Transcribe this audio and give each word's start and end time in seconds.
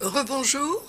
Rebonjour. 0.00 0.84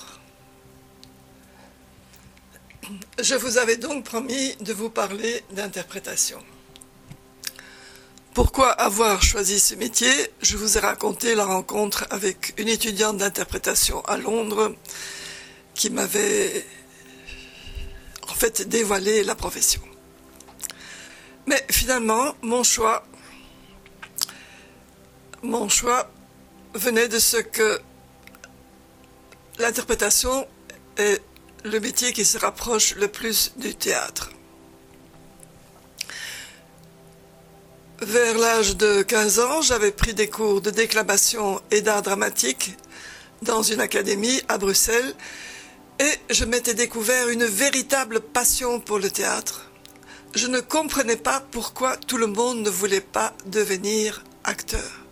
Je 3.20 3.34
vous 3.34 3.58
avais 3.58 3.76
donc 3.78 4.06
promis 4.06 4.56
de 4.58 4.72
vous 4.72 4.92
parler 4.92 5.44
d'interprétation. 5.52 6.44
Pourquoi 8.36 8.70
avoir 8.70 9.24
choisi 9.24 9.60
ce 9.60 9.74
métier? 9.74 10.12
Je 10.44 10.58
vous 10.58 10.78
ai 10.78 10.82
raconté 10.82 11.34
la 11.34 11.46
rencontre 11.46 12.06
avec 12.12 12.54
une 12.58 12.68
étudiante 12.68 13.18
d'interprétation 13.18 14.02
à 14.06 14.18
Londres 14.18 14.76
qui 15.74 15.90
m'avait 15.90 16.64
en 18.30 18.34
fait 18.36 18.70
dévoilé 18.70 19.24
la 19.24 19.34
profession. 19.34 19.82
Mais 21.48 21.66
finalement, 21.72 22.36
mon 22.44 22.62
choix, 22.62 23.04
mon 25.42 25.68
choix 25.68 26.12
venait 26.76 27.08
de 27.08 27.18
ce 27.18 27.38
que 27.38 27.82
l'interprétation 29.60 30.48
est 30.98 31.22
le 31.66 31.80
métier 31.80 32.14
qui 32.14 32.26
se 32.26 32.38
rapproche 32.38 32.96
le 32.96 33.08
plus 33.08 33.52
du 33.58 33.76
théâtre. 33.76 34.32
Vers 38.02 38.38
l'âge 38.38 38.78
de 38.78 39.02
15 39.02 39.40
ans, 39.40 39.62
j'avais 39.62 39.92
pris 39.92 40.14
des 40.14 40.30
cours 40.30 40.62
de 40.62 40.70
déclamation 40.70 41.62
et 41.70 41.82
d'art 41.82 42.02
dramatique 42.02 42.78
dans 43.42 43.62
une 43.62 43.82
académie 43.82 44.42
à 44.48 44.58
Bruxelles 44.58 45.14
et 46.00 46.34
je 46.34 46.46
m'étais 46.46 46.74
découvert 46.74 47.28
une 47.28 47.44
véritable 47.44 48.22
passion 48.22 48.80
pour 48.80 49.00
le 49.00 49.12
théâtre. 49.12 49.70
Je 50.34 50.48
ne 50.48 50.62
comprenais 50.62 51.18
pas 51.18 51.44
pourquoi 51.52 51.98
tout 51.98 52.18
le 52.18 52.28
monde 52.28 52.60
ne 52.60 52.70
voulait 52.70 53.02
pas 53.02 53.34
devenir 53.48 54.24
acteur. 54.46 55.06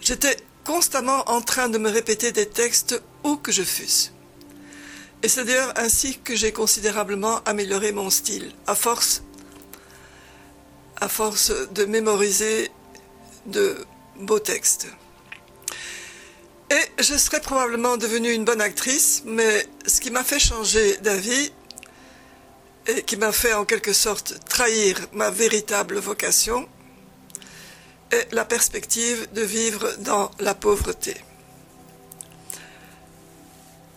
J'étais 0.00 0.36
constamment 0.64 1.28
en 1.30 1.40
train 1.40 1.68
de 1.68 1.78
me 1.78 1.90
répéter 1.90 2.32
des 2.32 2.48
textes 2.48 3.00
où 3.24 3.36
que 3.36 3.52
je 3.52 3.62
fusse. 3.62 4.12
Et 5.22 5.28
c'est 5.28 5.44
d'ailleurs 5.44 5.72
ainsi 5.76 6.18
que 6.18 6.34
j'ai 6.34 6.52
considérablement 6.52 7.40
amélioré 7.44 7.92
mon 7.92 8.08
style, 8.08 8.52
à 8.66 8.74
force, 8.74 9.22
à 11.00 11.08
force 11.08 11.52
de 11.72 11.84
mémoriser 11.84 12.70
de 13.46 13.76
beaux 14.16 14.38
textes. 14.38 14.86
Et 16.70 17.02
je 17.02 17.16
serais 17.16 17.40
probablement 17.40 17.96
devenue 17.96 18.32
une 18.32 18.44
bonne 18.44 18.60
actrice, 18.60 19.22
mais 19.26 19.66
ce 19.86 20.00
qui 20.00 20.10
m'a 20.10 20.22
fait 20.22 20.38
changer 20.38 20.96
d'avis 20.98 21.52
et 22.86 23.02
qui 23.02 23.16
m'a 23.16 23.32
fait 23.32 23.52
en 23.52 23.64
quelque 23.64 23.92
sorte 23.92 24.38
trahir 24.48 24.96
ma 25.12 25.30
véritable 25.30 25.98
vocation 25.98 26.68
est 28.10 28.32
la 28.32 28.44
perspective 28.44 29.28
de 29.32 29.42
vivre 29.42 29.88
dans 30.00 30.30
la 30.38 30.54
pauvreté 30.54 31.16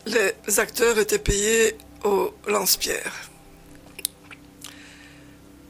les 0.05 0.59
acteurs 0.59 0.99
étaient 0.99 1.19
payés 1.19 1.77
au 2.03 2.33
lance-pierre. 2.47 3.13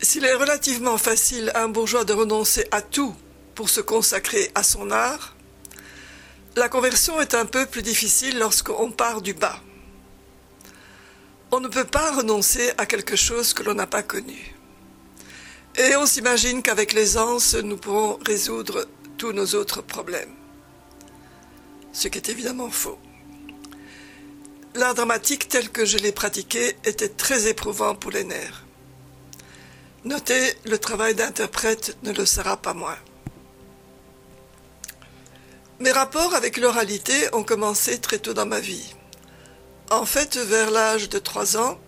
S'il 0.02 0.26
est 0.26 0.34
relativement 0.34 0.98
facile 0.98 1.52
à 1.54 1.64
un 1.64 1.70
bourgeois 1.70 2.04
de 2.04 2.14
renoncer 2.14 2.68
à 2.72 2.82
tout 2.82 3.16
pour 3.56 3.70
se 3.70 3.82
consacrer 3.82 4.52
à 4.56 4.64
son 4.64 4.92
art, 4.92 5.36
la 6.56 6.70
conversion 6.70 7.22
est 7.22 7.36
un 7.36 7.46
peu 7.46 7.66
plus 7.66 7.82
difficile 7.82 8.38
lorsqu'on 8.38 8.92
part 8.92 9.22
du 9.22 9.34
bas. 9.34 9.60
On 11.52 11.60
ne 11.60 11.68
peut 11.68 11.86
pas 11.86 12.12
renoncer 12.12 12.72
à 12.78 12.86
quelque 12.86 13.16
chose 13.16 13.54
que 13.54 13.64
l'on 13.64 13.76
n'a 13.76 13.88
pas 13.88 14.04
connu. 14.04 14.56
Et 15.76 15.96
on 15.96 16.06
s'imagine 16.06 16.62
qu'avec 16.62 16.94
l'aisance, 16.94 17.56
nous 17.56 17.78
pourrons 17.78 18.20
résoudre 18.26 18.86
tous 19.18 19.34
nos 19.34 19.56
autres 19.56 19.82
problèmes. 19.82 20.34
Ce 21.92 22.08
qui 22.08 22.18
est 22.20 22.30
évidemment 22.30 22.70
faux. 22.70 23.00
L'art 24.76 24.94
dramatique 24.94 25.50
tel 25.50 25.70
que 25.70 25.86
je 25.86 25.98
l'ai 25.98 26.12
pratiqué 26.12 26.76
était 26.86 27.10
très 27.10 27.48
éprouvant 27.48 27.96
pour 27.96 28.12
les 28.12 28.24
nerfs. 28.24 28.66
Notez, 30.04 30.54
le 30.66 30.78
travail 30.78 31.16
d'interprète 31.16 31.98
ne 32.04 32.12
le 32.12 32.26
sera 32.26 32.58
pas 32.58 32.74
moins. 32.74 32.98
Mes 35.80 35.92
rapports 35.92 36.36
avec 36.36 36.58
l'oralité 36.58 37.34
ont 37.34 37.44
commencé 37.44 38.00
très 38.00 38.20
tôt 38.20 38.34
dans 38.34 38.46
ma 38.46 38.60
vie. 38.60 38.94
En 39.90 40.06
fait, 40.06 40.38
vers 40.38 40.72
l'âge 40.72 41.10
de 41.10 41.20
3 41.20 41.58
ans, 41.58 41.80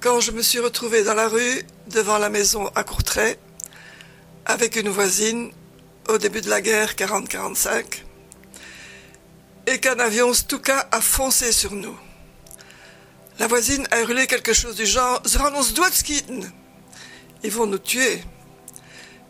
quand 0.00 0.20
je 0.20 0.32
me 0.32 0.42
suis 0.42 0.58
retrouvée 0.58 1.02
dans 1.02 1.14
la 1.14 1.28
rue 1.28 1.64
devant 1.88 2.18
la 2.18 2.30
maison 2.30 2.70
à 2.74 2.84
Courtrai, 2.84 3.38
avec 4.46 4.76
une 4.76 4.88
voisine 4.88 5.52
au 6.08 6.18
début 6.18 6.40
de 6.40 6.50
la 6.50 6.60
guerre 6.60 6.94
40-45, 6.94 8.02
et 9.66 9.78
qu'un 9.78 9.98
avion 9.98 10.32
Stuka 10.32 10.88
a 10.90 11.00
foncé 11.00 11.52
sur 11.52 11.72
nous. 11.72 11.96
La 13.38 13.46
voisine 13.46 13.86
a 13.90 14.00
hurlé 14.00 14.26
quelque 14.26 14.52
chose 14.52 14.76
du 14.76 14.86
genre 14.86 15.20
Ils 17.42 17.50
vont 17.50 17.66
nous 17.66 17.78
tuer. 17.78 18.22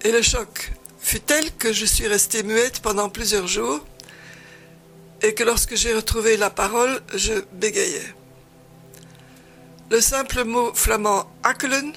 Et 0.03 0.13
le 0.13 0.21
choc 0.21 0.73
fut 1.01 1.21
tel 1.21 1.51
que 1.57 1.73
je 1.73 1.87
suis 1.87 2.07
restée 2.07 2.43
muette 2.43 2.81
pendant 2.81 3.09
plusieurs 3.09 3.47
jours 3.47 3.81
et 5.23 5.33
que 5.35 5.43
lorsque 5.43 5.75
j'ai 5.75 5.95
retrouvé 5.95 6.37
la 6.37 6.51
parole, 6.51 7.01
je 7.15 7.33
bégayais. 7.53 8.15
Le 9.91 10.01
simple 10.01 10.45
mot 10.45 10.75
flamand 10.75 11.27
Akkelen, 11.43 11.95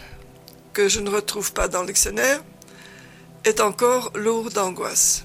que 0.77 0.88
je 0.88 0.99
ne 0.99 1.09
retrouve 1.09 1.53
pas 1.53 1.67
dans 1.67 1.81
le 1.81 1.88
dictionnaire, 1.88 2.43
est 3.45 3.61
encore 3.61 4.11
lourd 4.13 4.51
d'angoisse. 4.51 5.23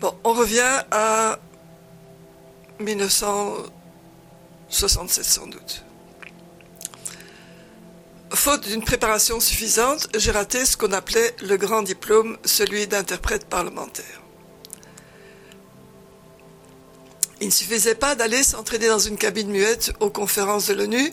Bon, 0.00 0.14
on 0.24 0.32
revient 0.32 0.82
à 0.90 1.38
1967 2.78 5.24
sans 5.26 5.46
doute. 5.46 5.84
Faute 8.32 8.66
d'une 8.66 8.82
préparation 8.82 9.40
suffisante, 9.40 10.08
j'ai 10.16 10.30
raté 10.30 10.64
ce 10.64 10.78
qu'on 10.78 10.92
appelait 10.92 11.36
le 11.42 11.58
grand 11.58 11.82
diplôme, 11.82 12.38
celui 12.46 12.86
d'interprète 12.86 13.44
parlementaire. 13.44 14.22
Il 17.42 17.48
ne 17.48 17.52
suffisait 17.52 17.94
pas 17.94 18.14
d'aller 18.14 18.42
s'entraîner 18.42 18.88
dans 18.88 18.98
une 18.98 19.18
cabine 19.18 19.50
muette 19.50 19.92
aux 20.00 20.08
conférences 20.08 20.68
de 20.68 20.72
l'ONU, 20.72 21.12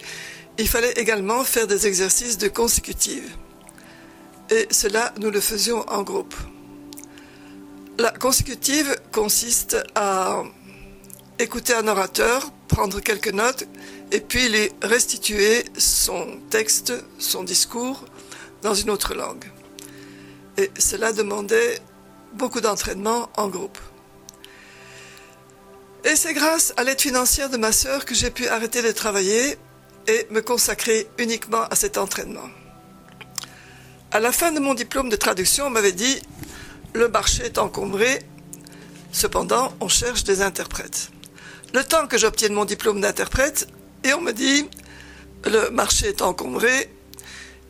il 0.57 0.67
fallait 0.67 0.93
également 0.93 1.43
faire 1.43 1.67
des 1.67 1.87
exercices 1.87 2.37
de 2.37 2.47
consécutive. 2.47 3.35
Et 4.49 4.67
cela, 4.71 5.13
nous 5.19 5.29
le 5.29 5.39
faisions 5.39 5.87
en 5.89 6.03
groupe. 6.03 6.35
La 7.97 8.11
consécutive 8.11 8.95
consiste 9.11 9.77
à 9.95 10.43
écouter 11.39 11.73
un 11.73 11.87
orateur, 11.87 12.51
prendre 12.67 12.99
quelques 12.99 13.33
notes 13.33 13.65
et 14.11 14.19
puis 14.19 14.49
les 14.49 14.71
restituer 14.81 15.65
son 15.77 16.39
texte, 16.49 16.93
son 17.19 17.43
discours 17.43 18.05
dans 18.61 18.73
une 18.73 18.89
autre 18.89 19.13
langue. 19.13 19.45
Et 20.57 20.71
cela 20.79 21.13
demandait 21.13 21.79
beaucoup 22.33 22.61
d'entraînement 22.61 23.29
en 23.37 23.47
groupe. 23.47 23.77
Et 26.03 26.15
c'est 26.15 26.33
grâce 26.33 26.73
à 26.77 26.83
l'aide 26.83 27.01
financière 27.01 27.49
de 27.49 27.57
ma 27.57 27.71
sœur 27.71 28.05
que 28.05 28.15
j'ai 28.15 28.31
pu 28.31 28.47
arrêter 28.47 28.81
de 28.81 28.91
travailler 28.91 29.57
et 30.07 30.27
me 30.31 30.41
consacrer 30.41 31.07
uniquement 31.17 31.63
à 31.63 31.75
cet 31.75 31.97
entraînement. 31.97 32.49
À 34.11 34.19
la 34.19 34.31
fin 34.31 34.51
de 34.51 34.59
mon 34.59 34.73
diplôme 34.73 35.09
de 35.09 35.15
traduction, 35.15 35.65
on 35.67 35.69
m'avait 35.69 35.91
dit 35.91 36.21
le 36.93 37.09
marché 37.09 37.43
est 37.43 37.57
encombré. 37.57 38.19
Cependant, 39.11 39.73
on 39.79 39.87
cherche 39.87 40.23
des 40.23 40.41
interprètes. 40.41 41.09
Le 41.73 41.83
temps 41.83 42.07
que 42.07 42.17
j'obtienne 42.17 42.53
mon 42.53 42.65
diplôme 42.65 43.01
d'interprète, 43.01 43.67
et 44.03 44.13
on 44.13 44.21
me 44.21 44.31
dit, 44.31 44.67
le 45.45 45.69
marché 45.69 46.07
est 46.07 46.21
encombré, 46.21 46.89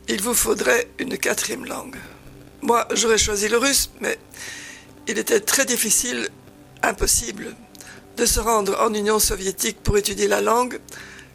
il 0.08 0.22
vous 0.22 0.34
faudrait 0.34 0.88
une 1.00 1.18
quatrième 1.18 1.66
langue. 1.66 1.98
Moi, 2.62 2.88
j'aurais 2.94 3.18
choisi 3.18 3.50
le 3.50 3.58
russe, 3.58 3.90
mais 4.00 4.18
il 5.08 5.18
était 5.18 5.40
très 5.40 5.66
difficile, 5.66 6.30
impossible, 6.84 7.56
de 8.18 8.26
se 8.26 8.40
rendre 8.40 8.80
en 8.82 8.94
Union 8.94 9.20
soviétique 9.20 9.82
pour 9.84 9.98
étudier 9.98 10.28
la 10.28 10.42
langue, 10.42 10.80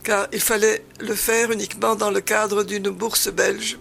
car 0.02 0.26
il 0.32 0.40
fallait 0.40 0.84
le 1.00 1.14
faire 1.14 1.50
uniquement 1.50 1.94
dans 1.94 2.10
le 2.10 2.20
cadre 2.20 2.64
d'une 2.64 2.90
bourse 2.90 3.28
belge. 3.28 3.78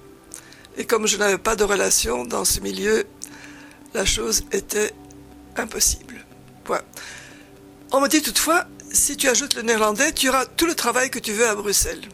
Et 0.77 0.85
comme 0.85 1.07
je 1.07 1.17
n'avais 1.17 1.37
pas 1.37 1.55
de 1.55 1.63
relation 1.63 2.25
dans 2.25 2.45
ce 2.45 2.59
milieu, 2.59 3.05
la 3.93 4.05
chose 4.05 4.43
était 4.51 4.93
impossible. 5.57 6.25
On 7.91 7.99
me 7.99 8.07
dit 8.07 8.21
toutefois, 8.21 8.65
si 8.91 9.17
tu 9.17 9.27
ajoutes 9.27 9.55
le 9.55 9.63
néerlandais, 9.63 10.13
tu 10.13 10.29
auras 10.29 10.45
tout 10.45 10.65
le 10.65 10.75
travail 10.75 11.09
que 11.09 11.19
tu 11.19 11.33
veux 11.33 11.47
à 11.47 11.55
Bruxelles. 11.55 12.07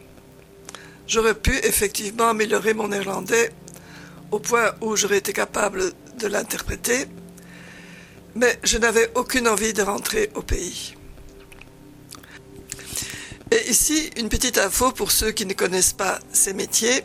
J'aurais 1.08 1.36
pu 1.36 1.56
effectivement 1.58 2.30
améliorer 2.30 2.74
mon 2.74 2.88
néerlandais 2.88 3.52
au 4.32 4.40
point 4.40 4.74
où 4.82 4.96
j'aurais 4.96 5.18
été 5.18 5.34
capable 5.34 5.94
de 6.18 6.28
l'interpréter, 6.28 7.06
mais 8.36 8.60
je 8.64 8.78
n'avais 8.78 9.12
aucune 9.16 9.48
envie 9.48 9.74
de 9.74 9.84
rentrer 9.84 10.32
au 10.36 10.42
pays. 10.42 10.97
Ici, 13.68 14.10
une 14.16 14.30
petite 14.30 14.58
info 14.60 14.94
pour 14.94 15.12
ceux 15.12 15.32
qui 15.32 15.46
ne 15.46 15.52
connaissent 15.52 15.92
pas 15.92 16.22
ces 16.32 16.54
métiers. 16.54 17.04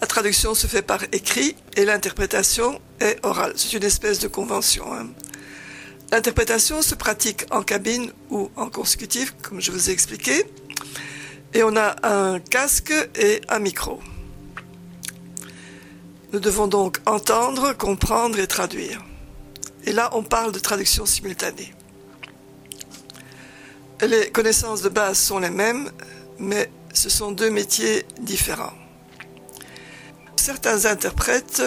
La 0.00 0.08
traduction 0.08 0.52
se 0.52 0.66
fait 0.66 0.82
par 0.82 1.04
écrit 1.12 1.54
et 1.76 1.84
l'interprétation 1.84 2.80
est 2.98 3.24
orale. 3.24 3.52
C'est 3.54 3.74
une 3.74 3.84
espèce 3.84 4.18
de 4.18 4.26
convention. 4.26 4.92
Hein. 4.92 5.06
L'interprétation 6.10 6.82
se 6.82 6.96
pratique 6.96 7.44
en 7.52 7.62
cabine 7.62 8.10
ou 8.28 8.50
en 8.56 8.70
consécutif, 8.70 9.36
comme 9.40 9.60
je 9.60 9.70
vous 9.70 9.88
ai 9.88 9.92
expliqué, 9.92 10.44
et 11.52 11.62
on 11.62 11.76
a 11.76 11.94
un 12.02 12.40
casque 12.40 12.92
et 13.14 13.40
un 13.48 13.60
micro. 13.60 14.00
Nous 16.32 16.40
devons 16.40 16.66
donc 16.66 16.98
entendre, 17.06 17.72
comprendre 17.72 18.40
et 18.40 18.48
traduire. 18.48 19.00
Et 19.84 19.92
là, 19.92 20.10
on 20.12 20.24
parle 20.24 20.50
de 20.50 20.58
traduction 20.58 21.06
simultanée. 21.06 21.72
Les 24.06 24.30
connaissances 24.30 24.82
de 24.82 24.90
base 24.90 25.18
sont 25.18 25.38
les 25.38 25.48
mêmes, 25.48 25.90
mais 26.38 26.70
ce 26.92 27.08
sont 27.08 27.32
deux 27.32 27.48
métiers 27.48 28.04
différents. 28.20 28.74
Certains 30.36 30.84
interprètes 30.84 31.62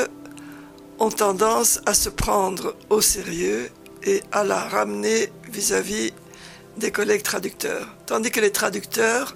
ont 1.00 1.10
tendance 1.10 1.80
à 1.88 1.96
se 1.96 2.10
prendre 2.10 2.76
au 2.92 3.02
sérieux 3.02 3.72
et 4.04 4.22
à 4.32 4.44
la 4.44 4.60
ramener 4.60 5.32
vis-à-vis 5.50 6.14
des 6.78 6.92
collègues 6.92 7.24
traducteurs, 7.24 7.88
tandis 8.06 8.30
que 8.30 8.40
les 8.40 8.52
traducteurs 8.52 9.36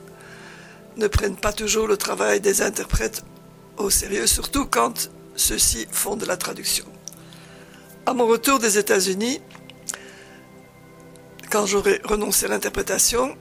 ne 0.97 1.07
prennent 1.07 1.37
pas 1.37 1.53
toujours 1.53 1.87
le 1.87 1.97
travail 1.97 2.39
des 2.39 2.61
interprètes 2.61 3.23
au 3.77 3.89
sérieux, 3.89 4.27
surtout 4.27 4.67
quand 4.67 5.09
ceux-ci 5.35 5.87
font 5.91 6.17
de 6.17 6.25
la 6.27 6.37
traduction. 6.37 6.85
À 8.05 8.13
mon 8.13 8.27
retour 8.27 8.59
des 8.59 8.77
États-Unis, 8.77 9.41
quand 11.51 11.65
j'aurai 11.65 12.01
renoncé 12.05 12.45
à 12.45 12.49
l'interprétation, 12.49 13.35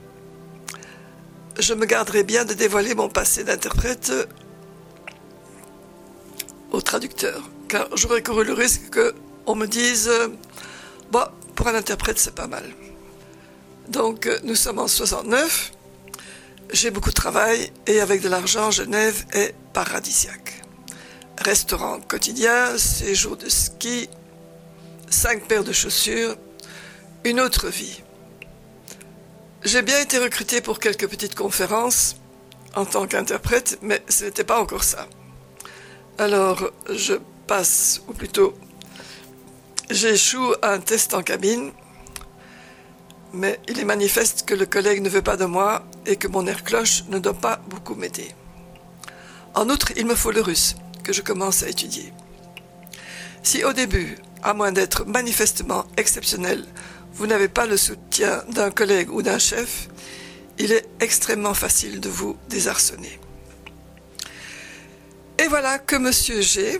je 1.57 1.73
me 1.73 1.85
garderai 1.85 2.23
bien 2.23 2.43
de 2.43 2.53
dévoiler 2.53 2.93
mon 2.93 3.07
passé 3.07 3.43
d'interprète 3.43 4.11
au 6.71 6.81
traducteur, 6.81 7.49
car 7.69 7.87
j'aurais 7.95 8.21
couru 8.21 8.43
le 8.43 8.53
risque 8.53 8.99
qu'on 9.45 9.55
me 9.55 9.65
dise 9.65 10.11
Bon, 11.09 11.23
pour 11.55 11.67
un 11.67 11.75
interprète, 11.75 12.19
c'est 12.19 12.35
pas 12.35 12.47
mal. 12.47 12.65
Donc, 13.87 14.29
nous 14.43 14.55
sommes 14.55 14.79
en 14.79 14.87
69, 14.87 15.71
j'ai 16.73 16.91
beaucoup 16.91 17.09
de 17.09 17.15
travail 17.15 17.71
et 17.87 18.01
avec 18.01 18.21
de 18.21 18.29
l'argent, 18.29 18.71
Genève 18.71 19.25
est 19.33 19.55
paradisiaque. 19.73 20.63
Restaurant 21.37 21.99
quotidien, 22.01 22.77
séjour 22.77 23.37
de 23.37 23.49
ski, 23.49 24.09
cinq 25.09 25.47
paires 25.47 25.63
de 25.63 25.73
chaussures, 25.73 26.35
une 27.23 27.39
autre 27.39 27.67
vie. 27.67 28.01
J'ai 29.63 29.81
bien 29.81 29.99
été 29.99 30.17
recruté 30.17 30.61
pour 30.61 30.79
quelques 30.79 31.07
petites 31.07 31.35
conférences 31.35 32.15
en 32.75 32.85
tant 32.85 33.05
qu'interprète, 33.05 33.77
mais 33.81 34.01
ce 34.09 34.25
n'était 34.25 34.43
pas 34.43 34.59
encore 34.59 34.83
ça. 34.83 35.07
Alors, 36.17 36.71
je 36.89 37.13
passe, 37.45 38.01
ou 38.07 38.13
plutôt, 38.13 38.53
j'échoue 39.89 40.53
à 40.61 40.71
un 40.71 40.79
test 40.79 41.13
en 41.13 41.21
cabine, 41.21 41.71
mais 43.33 43.59
il 43.67 43.79
est 43.79 43.85
manifeste 43.85 44.45
que 44.45 44.55
le 44.55 44.65
collègue 44.65 45.01
ne 45.01 45.09
veut 45.09 45.21
pas 45.21 45.37
de 45.37 45.45
moi 45.45 45.83
et 46.05 46.15
que 46.15 46.27
mon 46.27 46.47
air 46.47 46.63
cloche 46.63 47.03
ne 47.09 47.19
doit 47.19 47.33
pas 47.33 47.61
beaucoup 47.67 47.95
m'aider. 47.95 48.33
En 49.53 49.69
outre, 49.69 49.91
il 49.95 50.05
me 50.05 50.15
faut 50.15 50.31
le 50.31 50.41
russe, 50.41 50.75
que 51.03 51.13
je 51.13 51.21
commence 51.21 51.61
à 51.61 51.69
étudier. 51.69 52.11
Si 53.43 53.63
au 53.63 53.73
début, 53.73 54.17
à 54.43 54.53
moins 54.53 54.71
d'être 54.71 55.05
manifestement 55.05 55.85
exceptionnel, 55.97 56.65
vous 57.13 57.27
n'avez 57.27 57.47
pas 57.47 57.65
le 57.65 57.77
soutien 57.77 58.43
d'un 58.49 58.71
collègue 58.71 59.11
ou 59.11 59.21
d'un 59.21 59.39
chef, 59.39 59.89
il 60.57 60.71
est 60.71 60.87
extrêmement 60.99 61.53
facile 61.53 61.99
de 61.99 62.09
vous 62.09 62.37
désarçonner. 62.49 63.19
Et 65.39 65.47
voilà 65.47 65.79
que 65.79 65.95
Monsieur 65.95 66.41
G, 66.41 66.79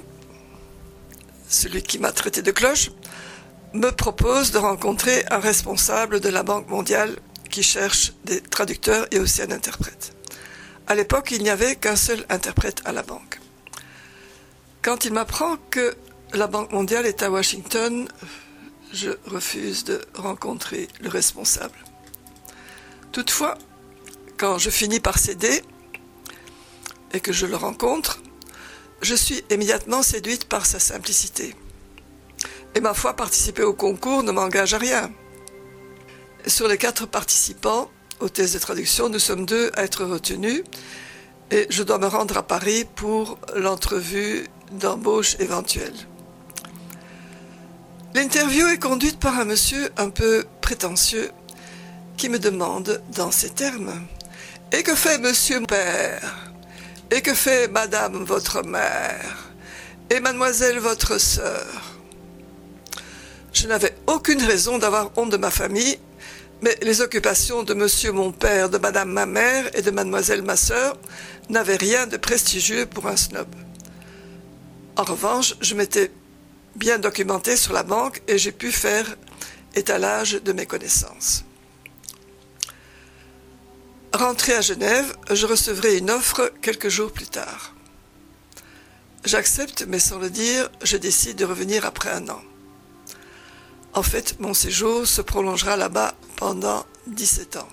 celui 1.47 1.81
qui 1.81 1.99
m'a 1.99 2.11
traité 2.11 2.41
de 2.41 2.51
cloche, 2.51 2.91
me 3.73 3.89
propose 3.89 4.51
de 4.51 4.57
rencontrer 4.57 5.25
un 5.31 5.39
responsable 5.39 6.19
de 6.19 6.29
la 6.29 6.43
Banque 6.43 6.69
mondiale 6.69 7.17
qui 7.49 7.63
cherche 7.63 8.13
des 8.25 8.41
traducteurs 8.41 9.07
et 9.11 9.19
aussi 9.19 9.41
un 9.41 9.51
interprète. 9.51 10.13
À 10.87 10.95
l'époque, 10.95 11.31
il 11.31 11.41
n'y 11.41 11.49
avait 11.49 11.75
qu'un 11.75 11.95
seul 11.95 12.25
interprète 12.29 12.81
à 12.85 12.91
la 12.91 13.01
banque. 13.03 13.39
Quand 14.81 15.05
il 15.05 15.13
m'apprend 15.13 15.57
que 15.69 15.95
la 16.33 16.47
Banque 16.47 16.71
mondiale 16.71 17.05
est 17.05 17.23
à 17.23 17.31
Washington, 17.31 18.07
je 18.93 19.11
refuse 19.25 19.83
de 19.83 20.01
rencontrer 20.15 20.87
le 21.01 21.09
responsable. 21.09 21.77
Toutefois, 23.11 23.57
quand 24.37 24.57
je 24.57 24.69
finis 24.69 24.99
par 24.99 25.17
céder 25.17 25.61
et 27.13 27.19
que 27.19 27.33
je 27.33 27.45
le 27.45 27.55
rencontre, 27.55 28.21
je 29.01 29.15
suis 29.15 29.43
immédiatement 29.49 30.03
séduite 30.03 30.45
par 30.45 30.65
sa 30.65 30.79
simplicité. 30.79 31.55
Et 32.75 32.79
ma 32.79 32.93
foi, 32.93 33.13
participer 33.15 33.63
au 33.63 33.73
concours 33.73 34.23
ne 34.23 34.31
m'engage 34.31 34.73
à 34.73 34.77
rien. 34.77 35.11
Sur 36.47 36.67
les 36.67 36.77
quatre 36.77 37.05
participants 37.05 37.91
aux 38.19 38.29
thèses 38.29 38.53
de 38.53 38.59
traduction, 38.59 39.09
nous 39.09 39.19
sommes 39.19 39.45
deux 39.45 39.71
à 39.75 39.83
être 39.83 40.05
retenus 40.05 40.63
et 41.51 41.67
je 41.69 41.83
dois 41.83 41.97
me 41.97 42.07
rendre 42.07 42.37
à 42.37 42.43
Paris 42.43 42.85
pour 42.95 43.37
l'entrevue 43.55 44.47
d'embauche 44.71 45.35
éventuelle. 45.39 45.93
L'interview 48.13 48.67
est 48.67 48.77
conduite 48.77 49.19
par 49.19 49.39
un 49.39 49.45
monsieur 49.45 49.89
un 49.95 50.09
peu 50.09 50.45
prétentieux 50.59 51.31
qui 52.17 52.27
me 52.27 52.39
demande 52.39 53.01
dans 53.15 53.31
ces 53.31 53.49
termes 53.49 54.05
Et 54.73 54.83
que 54.83 54.95
fait 54.95 55.17
monsieur 55.17 55.61
mon 55.61 55.65
père? 55.65 56.51
Et 57.09 57.21
que 57.21 57.33
fait 57.33 57.69
madame 57.69 58.25
votre 58.25 58.63
mère? 58.63 59.53
Et 60.09 60.19
mademoiselle 60.19 60.79
votre 60.79 61.19
sœur? 61.19 61.65
Je 63.53 63.67
n'avais 63.67 63.95
aucune 64.07 64.43
raison 64.43 64.77
d'avoir 64.77 65.11
honte 65.17 65.29
de 65.29 65.37
ma 65.37 65.51
famille, 65.51 65.97
mais 66.61 66.77
les 66.81 66.99
occupations 66.99 67.63
de 67.63 67.73
monsieur 67.73 68.11
mon 68.11 68.33
père, 68.33 68.69
de 68.69 68.77
madame 68.77 69.09
ma 69.09 69.25
mère 69.25 69.69
et 69.73 69.81
de 69.81 69.91
mademoiselle 69.91 70.41
ma 70.41 70.57
sœur 70.57 70.97
n'avaient 71.49 71.77
rien 71.77 72.07
de 72.07 72.17
prestigieux 72.17 72.85
pour 72.85 73.07
un 73.07 73.15
snob. 73.15 73.47
En 74.97 75.03
revanche, 75.03 75.55
je 75.61 75.75
m'étais 75.75 76.11
bien 76.75 76.99
documenté 76.99 77.55
sur 77.55 77.73
la 77.73 77.83
banque 77.83 78.21
et 78.27 78.37
j'ai 78.37 78.51
pu 78.51 78.71
faire 78.71 79.15
étalage 79.75 80.33
de 80.33 80.53
mes 80.53 80.65
connaissances. 80.65 81.43
Rentré 84.13 84.53
à 84.53 84.61
Genève, 84.61 85.15
je 85.31 85.45
recevrai 85.45 85.97
une 85.97 86.11
offre 86.11 86.51
quelques 86.61 86.89
jours 86.89 87.11
plus 87.11 87.27
tard. 87.27 87.73
J'accepte, 89.23 89.85
mais 89.87 89.99
sans 89.99 90.19
le 90.19 90.29
dire, 90.29 90.69
je 90.83 90.97
décide 90.97 91.37
de 91.37 91.45
revenir 91.45 91.85
après 91.85 92.09
un 92.09 92.27
an. 92.29 92.41
En 93.93 94.03
fait, 94.03 94.39
mon 94.39 94.53
séjour 94.53 95.05
se 95.05 95.21
prolongera 95.21 95.77
là-bas 95.77 96.15
pendant 96.37 96.85
17 97.07 97.57
ans. 97.57 97.67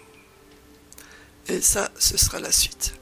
Et 1.49 1.61
ça, 1.61 1.90
ce 1.99 2.17
sera 2.17 2.38
la 2.38 2.52
suite. 2.52 2.98